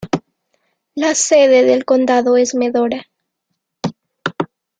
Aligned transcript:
La 0.95 1.13
sede 1.13 1.63
del 1.63 1.85
condado 1.85 2.35
es 2.35 2.55
Medora. 2.55 3.05